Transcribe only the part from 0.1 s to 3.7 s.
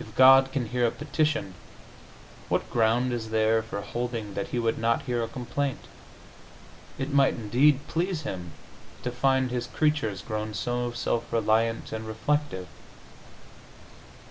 God can hear a petition, what ground is there